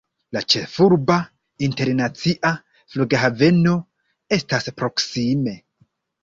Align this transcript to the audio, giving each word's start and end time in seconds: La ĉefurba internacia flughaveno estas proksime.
La 0.35 0.41
ĉefurba 0.51 1.17
internacia 1.67 2.51
flughaveno 2.95 3.75
estas 4.39 4.69
proksime. 4.81 5.55